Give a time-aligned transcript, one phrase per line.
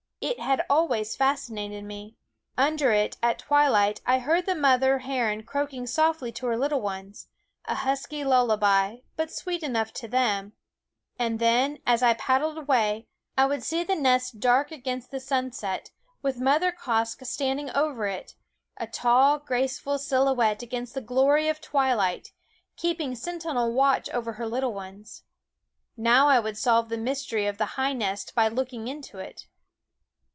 [0.23, 2.15] It had always fascinated me.
[2.55, 6.79] Under it, at twilight, I had heard the mother heron croaking softly to her little
[6.79, 7.27] ones
[7.65, 10.53] a husky lullaby, but sweet enough to them
[11.17, 15.89] and then, as I paddled away, I would see the nest dark against the sunset,
[16.21, 18.35] with Mother Quoskh standing over it,
[18.77, 22.31] a tall, graceful silhouette against the glory of twilight,
[22.77, 25.23] keeping sentinel watch over her little ones.
[25.97, 29.47] Now I would solve the mystery of the high nest by looking into it.